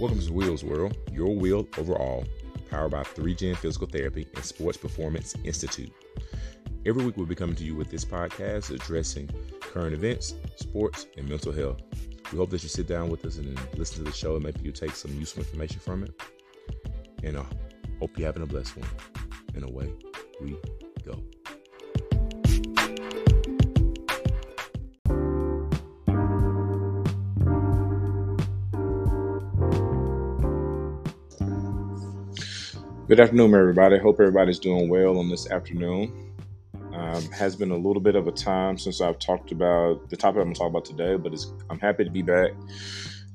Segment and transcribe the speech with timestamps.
[0.00, 2.24] Welcome to Wheels World, your wheel overall,
[2.68, 5.92] powered by 3Gen Physical Therapy and Sports Performance Institute.
[6.84, 9.30] Every week we'll be coming to you with this podcast addressing
[9.60, 11.80] current events, sports, and mental health.
[12.32, 14.60] We hope that you sit down with us and listen to the show and maybe
[14.62, 16.20] you take some useful information from it.
[17.22, 17.44] And I uh,
[18.00, 18.88] hope you're having a blessed one.
[19.54, 19.92] And away
[20.40, 20.56] we
[21.04, 21.22] go.
[33.06, 33.98] Good afternoon, everybody.
[33.98, 36.32] Hope everybody's doing well on this afternoon.
[36.94, 40.38] Um, has been a little bit of a time since I've talked about the topic
[40.38, 42.52] I'm going to talk about today, but I'm happy to be back.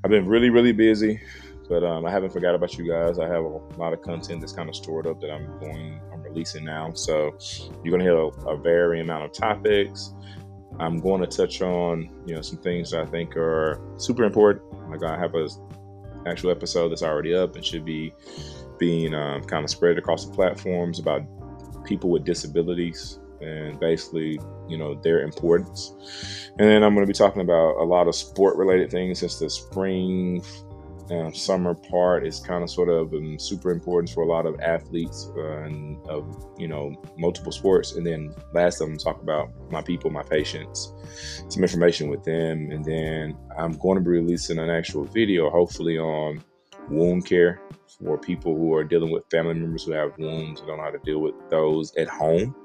[0.04, 1.22] I've been really, really busy,
[1.70, 3.20] but um, I haven't forgot about you guys.
[3.20, 6.24] I have a lot of content that's kind of stored up that I'm going, I'm
[6.24, 6.92] releasing now.
[6.94, 7.38] So
[7.84, 10.16] you're going to hear a, a varying amount of topics.
[10.80, 14.64] I'm going to touch on, you know, some things that I think are super important.
[14.90, 15.48] Like I have a
[16.26, 18.14] actual episode that's already up and should be
[18.80, 21.22] being um, kind of spread across the platforms about
[21.86, 25.94] people with disabilities and basically, you know, their importance.
[26.60, 29.40] And then I'm going to be talking about a lot of sport related things since
[29.40, 30.44] the spring
[31.12, 34.60] uh, summer part is kind of sort of um, super important for a lot of
[34.60, 36.24] athletes uh, and of
[36.58, 40.94] you know multiple sports and then last i'm talk about my people my patients
[41.50, 45.98] some information with them and then i'm going to be releasing an actual video hopefully
[45.98, 46.44] on
[46.90, 47.62] wound care
[48.02, 50.92] for people who are dealing with family members who have wounds and don't know how
[50.92, 52.56] to deal with those at home.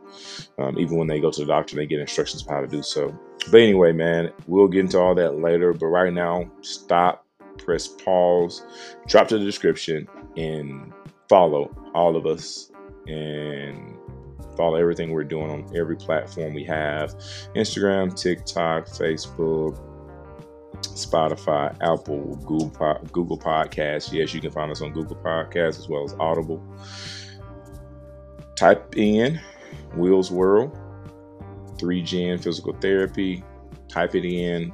[0.58, 2.82] Um, even when they go to the doctor, they get instructions on how to do
[2.82, 3.18] so.
[3.50, 5.72] But anyway, man, we'll get into all that later.
[5.72, 7.26] But right now, stop,
[7.58, 8.64] press pause,
[9.06, 10.92] drop to the description, and
[11.28, 12.70] follow all of us
[13.06, 13.96] and
[14.56, 17.14] follow everything we're doing on every platform we have
[17.56, 19.78] Instagram, TikTok, Facebook,
[20.88, 24.12] Spotify, Apple, Google, Google Podcasts.
[24.12, 26.62] Yes, you can find us on Google Podcasts as well as Audible.
[28.56, 29.40] Type in
[29.96, 30.76] Wheels World,
[31.78, 33.42] 3Gen Physical Therapy.
[33.88, 34.72] Type it in,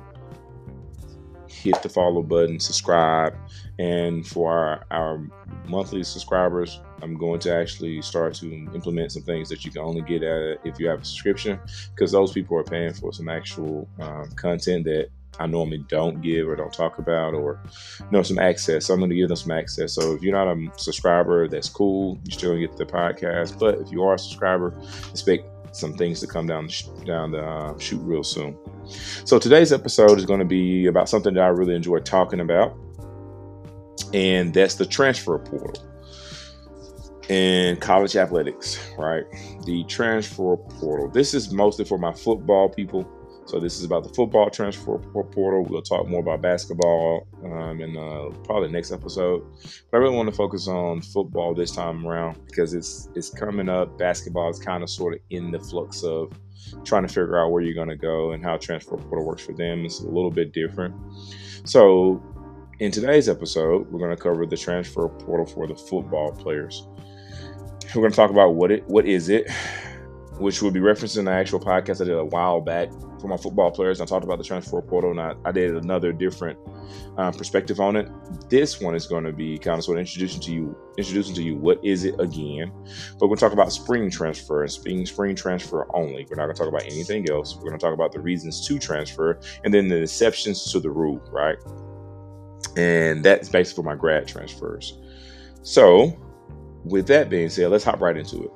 [1.60, 3.36] hit the follow button, subscribe.
[3.78, 5.26] And for our, our
[5.66, 10.02] monthly subscribers, I'm going to actually start to implement some things that you can only
[10.02, 11.58] get at if you have a subscription
[11.94, 16.48] because those people are paying for some actual um, content that I normally don't give
[16.48, 17.60] or don't talk about or
[17.98, 18.86] you know some access.
[18.86, 19.94] So I'm going to give them some access.
[19.94, 22.18] So if you're not a subscriber, that's cool.
[22.24, 23.58] You still going to get the podcast.
[23.58, 24.78] But if you are a subscriber,
[25.10, 26.68] expect some things to come down
[27.04, 28.56] down the uh, shoot real soon.
[29.24, 32.76] So today's episode is going to be about something that I really enjoy talking about,
[34.12, 35.86] and that's the transfer portal
[37.28, 38.78] in college athletics.
[38.98, 39.24] Right,
[39.64, 41.08] the transfer portal.
[41.08, 43.08] This is mostly for my football people
[43.50, 45.64] so this is about the football transfer portal.
[45.64, 49.44] We'll talk more about basketball um, in uh, probably the next episode.
[49.90, 53.68] But I really want to focus on football this time around because it's it's coming
[53.68, 53.98] up.
[53.98, 56.32] Basketball is kind of sort of in the flux of
[56.84, 59.52] trying to figure out where you're going to go and how transfer portal works for
[59.52, 59.84] them.
[59.84, 60.94] It's a little bit different.
[61.64, 62.22] So
[62.78, 66.86] in today's episode, we're going to cover the transfer portal for the football players.
[67.96, 69.50] We're going to talk about what it what is it
[70.40, 72.90] which will be referencing the actual podcast I did a while back
[73.20, 74.00] for my football players.
[74.00, 76.58] I talked about the transfer portal, and I, I did another different
[77.18, 78.08] um, perspective on it.
[78.48, 81.42] This one is going to be kind of sort of introducing to you, introducing to
[81.42, 82.72] you what is it again.
[83.18, 86.26] But we're talk about spring transfer and spring spring transfer only.
[86.30, 87.56] We're not going to talk about anything else.
[87.56, 90.90] We're going to talk about the reasons to transfer, and then the exceptions to the
[90.90, 91.58] rule, right?
[92.78, 94.98] And that's basically for my grad transfers.
[95.62, 96.18] So,
[96.84, 98.50] with that being said, let's hop right into it.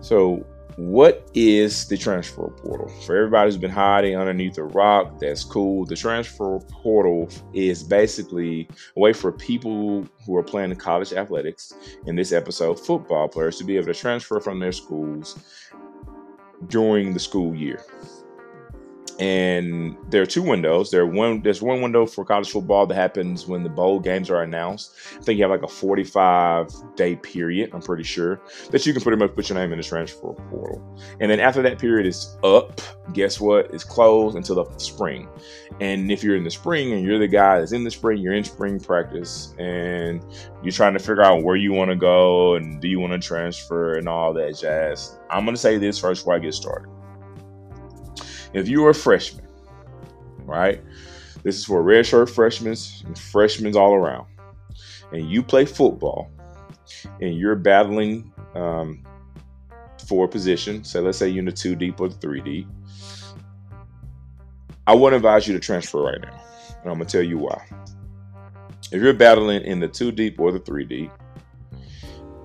[0.00, 0.46] So,
[0.78, 2.86] what is the transfer portal?
[3.04, 5.84] For everybody who's been hiding underneath a rock, that's cool.
[5.84, 11.74] The transfer portal is basically a way for people who are playing college athletics,
[12.06, 15.36] in this episode, football players, to be able to transfer from their schools
[16.68, 17.82] during the school year
[19.18, 20.90] and there are two windows.
[20.90, 24.42] There one there's one window for college football that happens when the bowl games are
[24.42, 24.94] announced.
[25.16, 27.70] I think you have like a 45 day period.
[27.72, 30.98] I'm pretty sure that you can pretty much put your name in the transfer portal.
[31.20, 32.80] And then after that period is up,
[33.12, 33.74] guess what?
[33.74, 35.28] It's closed until the spring.
[35.80, 38.34] And if you're in the spring and you're the guy that's in the spring, you're
[38.34, 40.24] in spring practice and
[40.62, 43.18] you're trying to figure out where you want to go and do you want to
[43.18, 45.18] transfer and all that jazz.
[45.28, 46.88] I'm gonna say this first before I get started
[48.52, 49.46] if you are a freshman,
[50.44, 50.82] right?
[51.42, 54.26] This is for red shirt freshmen and freshmen all around,
[55.12, 56.30] and you play football,
[57.20, 59.04] and you're battling um,
[60.06, 60.84] for a position.
[60.84, 62.66] So let's say you're in the two deep or the three deep.
[64.86, 66.40] I would advise you to transfer right now,
[66.82, 67.62] and I'm gonna tell you why.
[68.90, 71.10] if you're battling in the two deep or the three deep,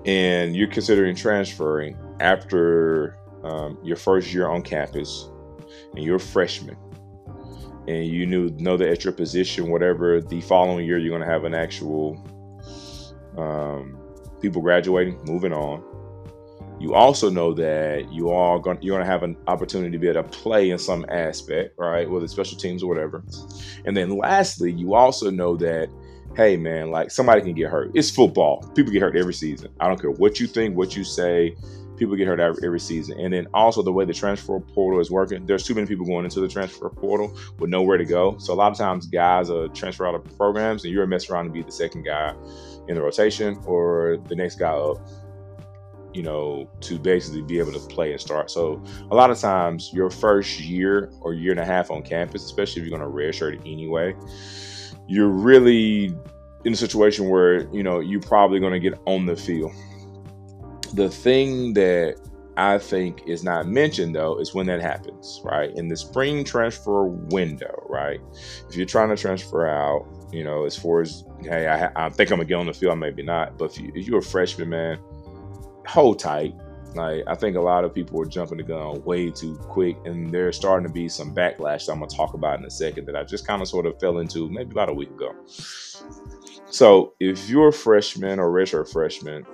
[0.04, 5.30] and you're considering transferring after um, your first year on campus,
[5.96, 6.76] and you're a freshman,
[7.86, 11.44] and you knew know that at your position, whatever the following year, you're to have
[11.44, 12.22] an actual
[13.36, 13.98] um,
[14.40, 15.82] people graduating, moving on.
[16.80, 20.22] You also know that you are going you're to have an opportunity to be able
[20.22, 22.08] to play in some aspect, right?
[22.10, 23.22] Whether it's special teams or whatever.
[23.84, 25.88] And then lastly, you also know that
[26.36, 27.92] hey man, like somebody can get hurt.
[27.94, 28.68] It's football.
[28.74, 29.70] People get hurt every season.
[29.80, 31.56] I don't care what you think, what you say.
[31.96, 33.18] People get hurt every, season.
[33.20, 36.24] And then also the way the transfer portal is working, there's too many people going
[36.24, 38.36] into the transfer portal with nowhere to go.
[38.38, 41.46] So a lot of times guys are transfer out of programs and you're messing around
[41.46, 42.34] to be the second guy
[42.88, 44.98] in the rotation or the next guy up
[46.14, 48.50] you know, to basically be able to play and start.
[48.50, 52.44] So a lot of times your first year or year and a half on campus,
[52.44, 54.14] especially if you're going to redshirt anyway,
[55.08, 56.16] you're really
[56.64, 59.72] in a situation where, you know, you're probably going to get on the field.
[60.94, 62.16] The thing that
[62.56, 65.74] I think is not mentioned though is when that happens, right?
[65.74, 68.20] In the spring transfer window, right?
[68.68, 72.30] If you're trying to transfer out, you know, as far as hey, I, I think
[72.30, 74.68] I'm gonna get on the field, maybe not, but if, you, if you're a freshman,
[74.68, 74.98] man,
[75.86, 76.54] hold tight.
[76.94, 80.30] Like I think a lot of people are jumping the gun way too quick, and
[80.30, 83.16] there's starting to be some backlash that I'm gonna talk about in a second that
[83.16, 85.34] I just kind of sort of fell into maybe about a week ago.
[86.66, 89.44] So if you're a freshman or redshirt freshman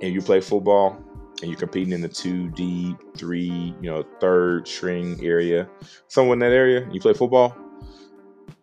[0.00, 0.96] and you play football
[1.42, 5.68] and you're competing in the two D, three, you know, third string area,
[6.08, 7.56] somewhere in that area, you play football,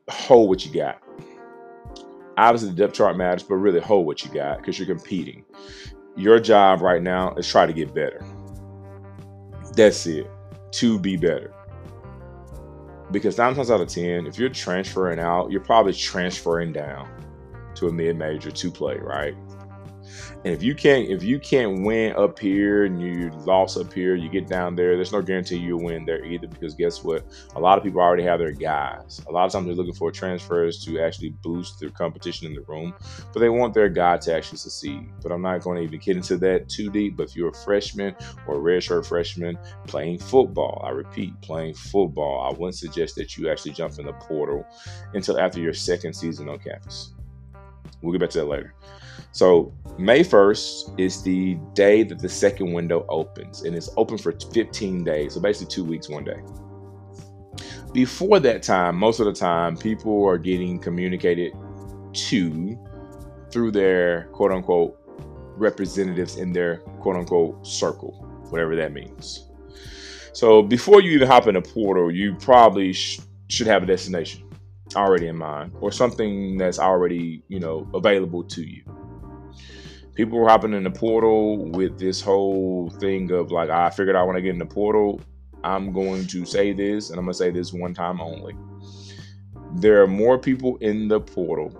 [0.10, 1.02] hold what you got.
[2.38, 5.44] Obviously, the depth chart matters, but really hold what you got because you're competing
[6.18, 8.26] your job right now is try to get better.
[9.76, 10.30] That's it.
[10.72, 11.54] To be better.
[13.12, 17.08] Because nine times out of ten, if you're transferring out, you're probably transferring down
[17.76, 19.36] to a mid major to play, right?
[20.44, 24.16] And if you can't if you can't win up here and you lost up here,
[24.16, 27.26] you get down there, there's no guarantee you'll win there either because guess what?
[27.56, 29.22] A lot of people already have their guys.
[29.28, 32.62] A lot of times they're looking for transfers to actually boost their competition in the
[32.62, 32.94] room,
[33.34, 35.10] but they want their guy to actually succeed.
[35.22, 37.18] But I'm not going to even get into that too deep.
[37.18, 38.16] But if you're a freshman
[38.48, 39.58] or a redshirt freshman
[39.88, 44.14] playing football, I repeat, playing football, I wouldn't suggest that you actually jump in the
[44.14, 44.66] portal
[45.14, 47.14] until after your second season on campus.
[48.02, 48.74] We'll get back to that later.
[49.32, 54.32] So May 1st is the day that the second window opens, and it's open for
[54.32, 55.34] 15 days.
[55.34, 56.40] So basically, two weeks, one day.
[57.94, 61.54] Before that time, most of the time, people are getting communicated
[62.14, 62.78] to
[63.52, 65.00] through their quote unquote
[65.56, 68.12] representatives in their quote unquote circle,
[68.50, 69.50] whatever that means.
[70.32, 74.48] So before you even hop in a portal, you probably sh- should have a destination
[74.96, 78.84] already in mind or something that's already, you know, available to you
[80.18, 84.26] people were hopping in the portal with this whole thing of like, I figured out
[84.26, 85.22] when I get in the portal,
[85.64, 88.56] I'm going to say this, and I'm going to say this one time only.
[89.76, 91.72] There are more people in the portal.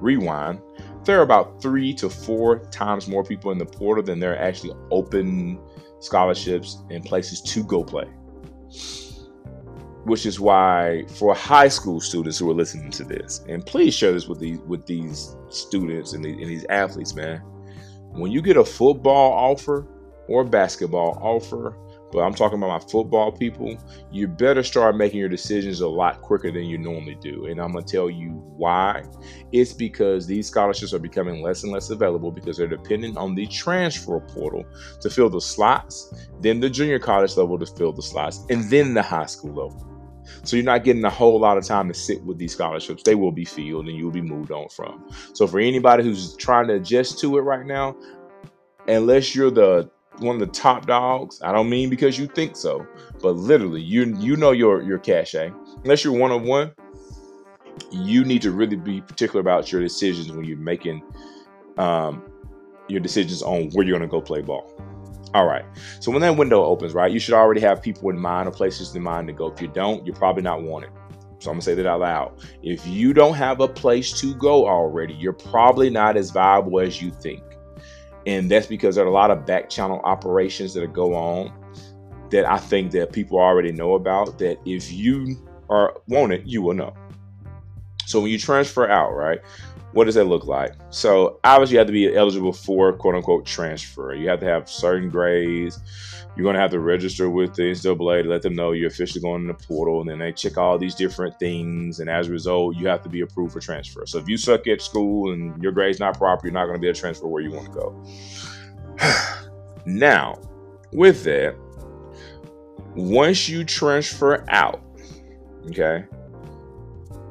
[0.00, 0.60] Rewind.
[1.04, 4.38] There are about three to four times more people in the portal than there are
[4.38, 5.58] actually open
[5.98, 8.08] scholarships and places to go play
[10.04, 14.12] which is why for high school students who are listening to this, and please share
[14.12, 17.38] this with these with these students and, and these athletes, man.
[18.12, 19.86] When you get a football offer
[20.28, 21.76] or basketball offer,
[22.12, 23.78] but I'm talking about my football people,
[24.10, 27.46] you better start making your decisions a lot quicker than you normally do.
[27.46, 29.04] And I'm going to tell you why.
[29.50, 33.46] It's because these scholarships are becoming less and less available because they're dependent on the
[33.46, 34.64] transfer portal
[35.00, 38.92] to fill the slots, then the junior college level to fill the slots, and then
[38.92, 39.91] the high school level.
[40.44, 43.02] So you're not getting a whole lot of time to sit with these scholarships.
[43.02, 45.08] They will be filled and you'll be moved on from.
[45.34, 47.96] So for anybody who's trying to adjust to it right now,
[48.88, 52.86] unless you're the one of the top dogs, I don't mean because you think so,
[53.20, 55.52] but literally you you know your your cachet.
[55.82, 56.72] Unless you're one of one,
[57.90, 61.02] you need to really be particular about your decisions when you're making
[61.78, 62.22] um,
[62.88, 64.70] your decisions on where you're going to go play ball.
[65.34, 65.64] All right.
[66.00, 68.94] So when that window opens, right, you should already have people in mind or places
[68.94, 69.50] in mind to go.
[69.50, 70.90] If you don't, you're probably not wanted.
[71.38, 72.38] So I'm gonna say that out loud.
[72.62, 77.00] If you don't have a place to go already, you're probably not as viable as
[77.02, 77.42] you think.
[78.26, 81.52] And that's because there are a lot of back channel operations that go on
[82.30, 84.38] that I think that people already know about.
[84.38, 85.36] That if you
[85.68, 86.94] are wanted, you will know.
[88.06, 89.40] So when you transfer out, right?
[89.92, 90.74] What does that look like?
[90.90, 94.14] So obviously you have to be eligible for quote unquote transfer.
[94.14, 95.78] You have to have certain grades.
[96.34, 99.20] You're going to have to register with the NCAA to let them know you're officially
[99.20, 102.00] going in the portal, and then they check all these different things.
[102.00, 104.06] And as a result, you have to be approved for transfer.
[104.06, 106.80] So if you suck at school and your grade's not proper, you're not going to
[106.80, 109.46] be able to transfer where you want to go.
[109.84, 110.40] now,
[110.92, 111.54] with that,
[112.94, 114.82] once you transfer out,
[115.68, 116.06] okay,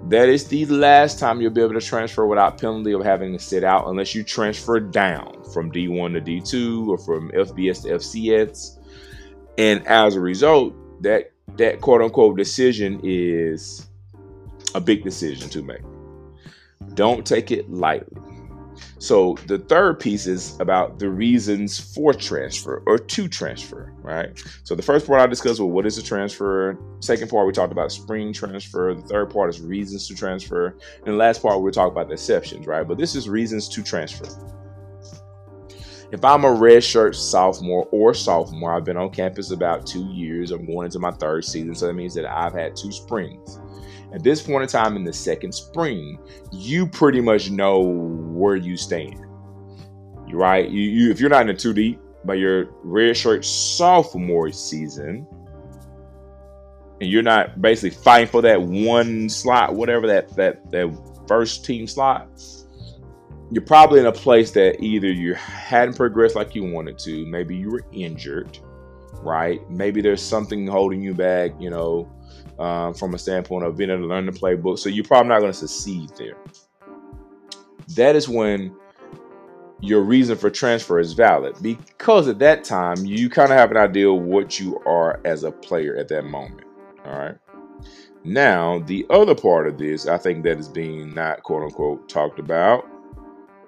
[0.09, 3.39] that is the last time you'll be able to transfer without penalty of having to
[3.39, 8.79] sit out unless you transfer down from D1 to D2 or from FBS to FCS.
[9.57, 13.87] And as a result, that that quote unquote decision is
[14.73, 15.81] a big decision to make.
[16.93, 18.30] Don't take it lightly.
[18.99, 24.39] So the third piece is about the reasons for transfer or to transfer, right?
[24.63, 26.77] So the first part I discussed was what is a transfer.
[26.99, 28.93] Second part we talked about spring transfer.
[28.93, 32.13] The third part is reasons to transfer, and the last part we talk about the
[32.13, 32.87] exceptions, right?
[32.87, 34.25] But this is reasons to transfer.
[36.11, 40.51] If I'm a redshirt sophomore or sophomore, I've been on campus about two years.
[40.51, 43.59] I'm going into my third season, so that means that I've had two springs.
[44.13, 46.19] At this point in time in the second spring,
[46.51, 49.25] you pretty much know where you stand.
[50.33, 50.69] Right?
[50.69, 55.27] You, you if you're not in the two deep by your redshirt sophomore season,
[57.01, 61.87] and you're not basically fighting for that one slot, whatever that that that first team
[61.87, 62.29] slot,
[63.51, 67.55] you're probably in a place that either you hadn't progressed like you wanted to, maybe
[67.55, 68.59] you were injured,
[69.21, 69.67] right?
[69.69, 72.09] Maybe there's something holding you back, you know,
[72.59, 74.79] um, from a standpoint of being able to learn the playbook.
[74.79, 76.37] So you're probably not going to succeed there.
[77.95, 78.75] That is when
[79.81, 83.77] your reason for transfer is valid because at that time you kind of have an
[83.77, 86.67] idea of what you are as a player at that moment.
[87.03, 87.35] All right.
[88.23, 92.37] Now, the other part of this, I think that is being not quote unquote talked
[92.37, 92.87] about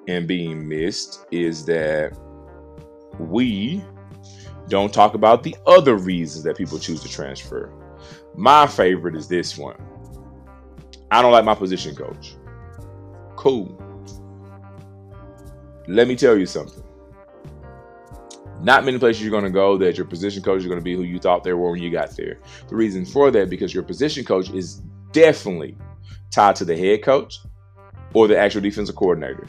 [0.07, 2.15] and being missed is that
[3.19, 3.83] we
[4.69, 7.71] don't talk about the other reasons that people choose to transfer.
[8.35, 9.77] My favorite is this one.
[11.11, 12.35] I don't like my position coach.
[13.35, 13.79] Cool.
[15.87, 16.83] Let me tell you something.
[18.61, 20.95] Not many places you're going to go that your position coach is going to be
[20.95, 22.39] who you thought they were when you got there.
[22.69, 25.77] The reason for that because your position coach is definitely
[26.31, 27.39] tied to the head coach
[28.13, 29.47] or the actual defensive coordinator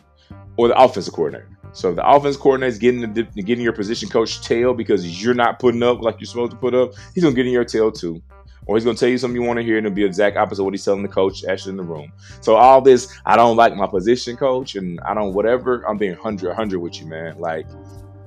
[0.59, 1.49] or the offensive coordinator.
[1.73, 5.33] So if the offensive coordinator is getting the, getting your position coach tail because you're
[5.33, 7.91] not putting up like you're supposed to put up, he's gonna get in your tail
[7.91, 8.21] too
[8.67, 10.37] or he's going to tell you something you want to hear and it'll be exact
[10.37, 12.13] opposite of what he's telling the coach actually in the room.
[12.41, 15.83] So all this, I don't like my position coach and I don't whatever.
[15.89, 17.39] I'm being 100 100 with you, man.
[17.39, 17.67] Like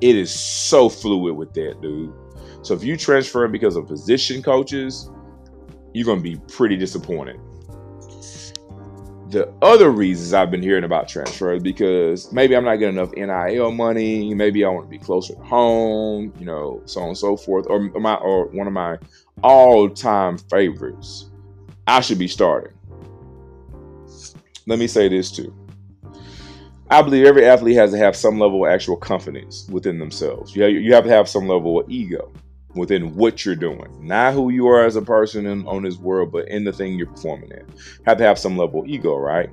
[0.02, 2.14] it is so fluid with that, dude.
[2.62, 5.10] So if you transfer because of position coaches,
[5.94, 7.40] you're going to be pretty disappointed.
[9.30, 13.72] The other reasons I've been hearing about transfers because maybe I'm not getting enough NIL
[13.72, 17.36] money, maybe I want to be closer to home, you know, so on and so
[17.36, 18.98] forth, or my or one of my
[19.44, 21.30] all time favorites.
[21.86, 22.74] I should be starting.
[24.66, 25.54] Let me say this too.
[26.90, 30.56] I believe every athlete has to have some level of actual confidence within themselves.
[30.56, 32.32] You have, you have to have some level of ego
[32.76, 36.32] within what you're doing, not who you are as a person in, on this world,
[36.32, 37.66] but in the thing you're performing in.
[38.06, 39.50] Have to have some level of ego, right?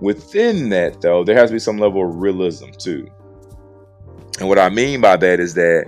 [0.00, 3.10] Within that, though, there has to be some level of realism too.
[4.38, 5.86] And what I mean by that is that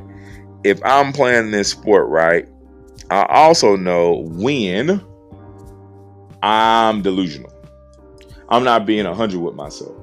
[0.65, 2.49] if I'm playing this sport right,
[3.13, 5.05] I also know when
[6.43, 7.53] I'm delusional.
[8.49, 9.95] I'm not being 100 with myself.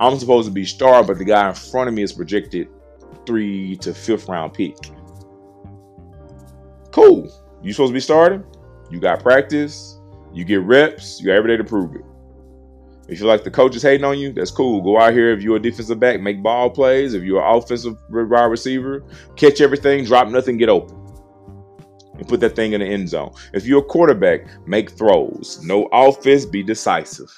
[0.00, 2.66] I'm supposed to be star, but the guy in front of me is projected
[3.26, 4.76] three to fifth round pick.
[6.90, 7.32] Cool.
[7.62, 8.44] You supposed to be starting?
[8.90, 10.00] You got practice,
[10.32, 12.04] you get reps, you got every day to prove it.
[13.06, 14.82] If you like the coach is hating on you, that's cool.
[14.82, 17.14] Go out here if you're a defensive back, make ball plays.
[17.14, 19.04] If you're an offensive wide receiver,
[19.36, 21.03] catch everything, drop nothing, get open
[22.18, 23.32] and put that thing in the end zone.
[23.52, 25.60] If you're a quarterback, make throws.
[25.64, 27.32] No offense, be decisive.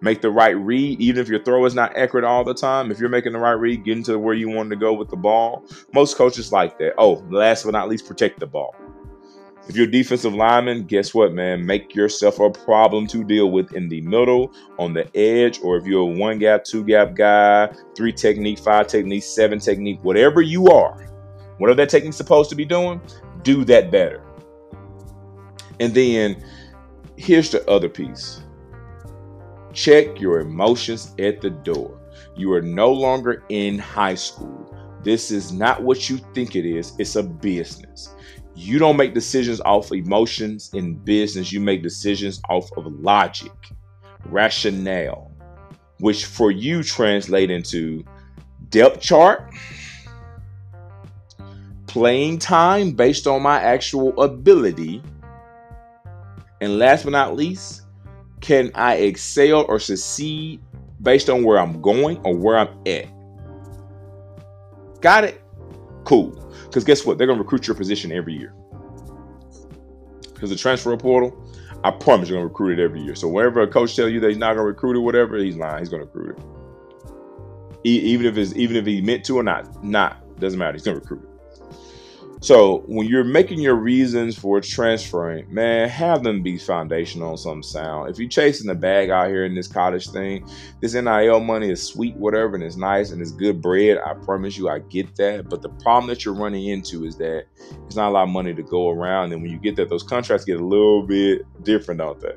[0.00, 2.90] Make the right read, even if your throw is not accurate all the time.
[2.90, 5.16] If you're making the right read, get into where you want to go with the
[5.16, 5.64] ball.
[5.94, 6.94] Most coaches like that.
[6.98, 8.74] Oh, last but not least, protect the ball.
[9.68, 11.66] If you're a defensive lineman, guess what, man?
[11.66, 15.86] Make yourself a problem to deal with in the middle, on the edge, or if
[15.86, 20.68] you're a one gap, two gap guy, three technique, five technique, seven technique, whatever you
[20.68, 21.08] are,
[21.58, 23.00] whatever that technique's supposed to be doing,
[23.46, 24.20] do that better.
[25.78, 26.44] And then
[27.16, 28.42] here's the other piece
[29.72, 32.00] check your emotions at the door.
[32.34, 34.74] You are no longer in high school.
[35.04, 38.14] This is not what you think it is, it's a business.
[38.56, 43.52] You don't make decisions off emotions in business, you make decisions off of logic,
[44.24, 45.30] rationale.
[46.00, 48.04] which for you translate into
[48.70, 49.54] depth chart,
[51.96, 55.02] playing time based on my actual ability,
[56.60, 57.84] and last but not least,
[58.42, 60.60] can I excel or succeed
[61.00, 63.06] based on where I'm going or where I'm at?
[65.00, 65.42] Got it?
[66.04, 66.32] Cool.
[66.66, 67.16] Because guess what?
[67.16, 68.52] They're going to recruit your position every year.
[70.34, 71.34] Because the transfer portal,
[71.82, 73.14] I promise you're going to recruit it every year.
[73.14, 75.56] So whenever a coach tells you that he's not going to recruit it, whatever, he's
[75.56, 75.78] lying.
[75.78, 76.38] He's going to recruit
[77.84, 77.88] it.
[77.88, 80.74] even if it's even if he meant to or not, not doesn't matter.
[80.74, 81.35] He's going to recruit it.
[82.46, 87.60] So when you're making your reasons for transferring, man, have them be foundational on some
[87.60, 88.08] sound.
[88.08, 90.48] If you're chasing the bag out here in this college thing,
[90.80, 93.98] this NIL money is sweet, whatever, and it's nice and it's good bread.
[93.98, 95.48] I promise you, I get that.
[95.48, 97.46] But the problem that you're running into is that
[97.84, 99.32] it's not a lot of money to go around.
[99.32, 102.36] And when you get that, those contracts get a little bit different, don't they?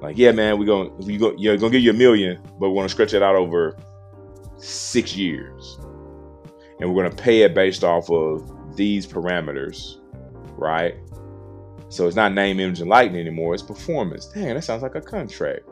[0.00, 2.76] Like, yeah, man, we're gonna we go, you're gonna give you a million, but we're
[2.76, 3.76] gonna stretch it out over
[4.56, 5.78] six years,
[6.78, 8.50] and we're gonna pay it based off of
[8.80, 9.98] these parameters,
[10.56, 10.94] right?
[11.90, 13.52] So it's not name, image, and lighting anymore.
[13.52, 14.24] It's performance.
[14.24, 15.68] Dang, that sounds like a contract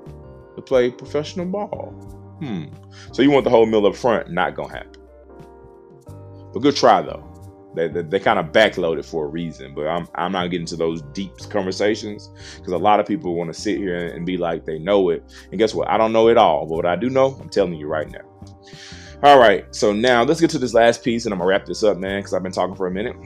[0.56, 1.88] to play professional ball.
[2.40, 2.64] Hmm.
[3.12, 4.30] So you want the whole mill up front?
[4.30, 5.00] Not gonna happen.
[6.52, 7.24] But good try though.
[7.74, 10.76] They, they, they kind of backloaded for a reason, but I'm I'm not getting to
[10.76, 14.66] those deep conversations because a lot of people want to sit here and be like
[14.66, 15.24] they know it.
[15.50, 15.88] And guess what?
[15.88, 18.28] I don't know it all, but what I do know, I'm telling you right now.
[19.20, 21.82] All right, so now let's get to this last piece, and I'm gonna wrap this
[21.82, 23.16] up, man, because I've been talking for a minute.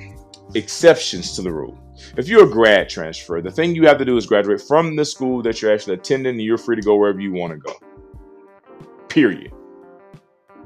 [0.55, 1.79] Exceptions to the rule.
[2.17, 5.05] If you're a grad transfer, the thing you have to do is graduate from the
[5.05, 7.75] school that you're actually attending, and you're free to go wherever you want to go.
[9.09, 9.53] Period.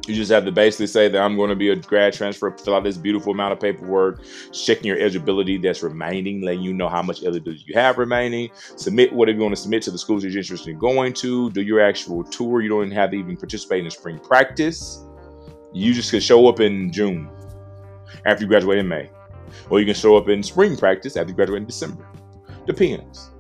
[0.06, 2.76] You just have to basically say that I'm going to be a grad transfer, fill
[2.76, 7.02] out this beautiful amount of paperwork, checking your eligibility that's remaining, letting you know how
[7.02, 10.38] much eligibility you have remaining, submit whatever you want to submit to the schools you're
[10.38, 12.61] interested in going to, do your actual tour.
[12.61, 15.02] You don't even have to even participate in spring practice
[15.76, 17.28] you just could show up in June
[18.25, 19.11] after you graduate in May.
[19.68, 22.09] Or you can show up in spring practice after you graduate in December.
[22.66, 23.30] Depends.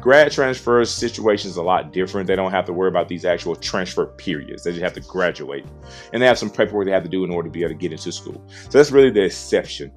[0.00, 2.28] Grad transfer situations a lot different.
[2.28, 4.62] They don't have to worry about these actual transfer periods.
[4.62, 5.66] They just have to graduate.
[6.12, 7.78] And they have some paperwork they have to do in order to be able to
[7.78, 8.40] get into school.
[8.68, 9.90] So that's really the exception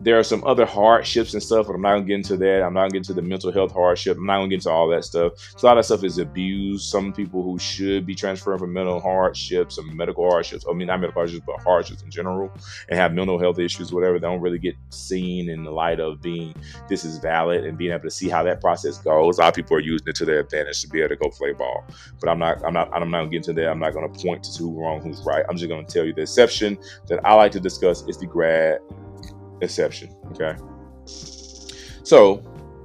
[0.00, 2.62] there are some other hardships and stuff, but I'm not gonna get into that.
[2.62, 4.16] I'm not gonna get into the mental health hardship.
[4.16, 5.32] I'm not gonna get into all that stuff.
[5.56, 6.84] So a lot of stuff is abuse.
[6.84, 11.00] Some people who should be transferring from mental hardships or medical hardships, I mean not
[11.00, 12.52] medical hardships, but hardships in general,
[12.88, 16.20] and have mental health issues, whatever, they don't really get seen in the light of
[16.20, 16.54] being
[16.88, 19.38] this is valid and being able to see how that process goes.
[19.38, 21.30] A lot of people are using it to their advantage to be able to go
[21.30, 21.84] play ball.
[22.20, 23.70] But I'm not, I'm not, I'm not gonna get into that.
[23.70, 25.44] I'm not gonna point to who's wrong, who's right.
[25.48, 28.80] I'm just gonna tell you the exception that I like to discuss is the grad
[29.64, 30.14] exception.
[30.32, 30.54] Okay.
[32.04, 32.42] So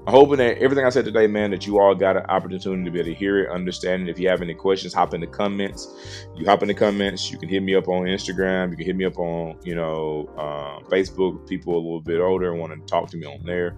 [0.08, 2.90] I'm hoping that everything I said today, man, that you all got an opportunity to
[2.90, 4.12] be able to hear it, understand it.
[4.12, 6.26] If you have any questions, hop in the comments.
[6.36, 7.30] You hop in the comments.
[7.30, 8.72] You can hit me up on Instagram.
[8.72, 11.48] You can hit me up on, you know, uh, Facebook.
[11.48, 13.76] People a little bit older want to talk to me on there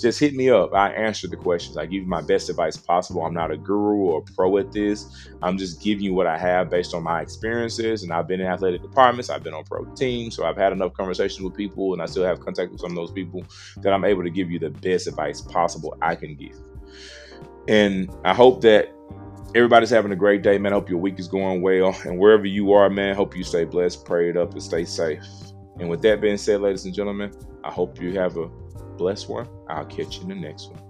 [0.00, 0.74] just hit me up.
[0.74, 1.76] I answer the questions.
[1.76, 3.24] I give you my best advice possible.
[3.24, 5.28] I'm not a guru or a pro at this.
[5.42, 8.02] I'm just giving you what I have based on my experiences.
[8.02, 10.36] And I've been in athletic departments, I've been on pro teams.
[10.36, 12.96] So I've had enough conversations with people, and I still have contact with some of
[12.96, 13.44] those people
[13.78, 16.56] that I'm able to give you the best advice possible I can give.
[17.68, 18.90] And I hope that
[19.54, 20.72] everybody's having a great day, man.
[20.72, 21.96] I hope your week is going well.
[22.04, 25.24] And wherever you are, man, hope you stay blessed, prayed up, and stay safe.
[25.78, 27.32] And with that being said, ladies and gentlemen,
[27.64, 28.50] I hope you have a
[29.00, 29.48] blessed one.
[29.66, 30.89] I'll catch you in the next one.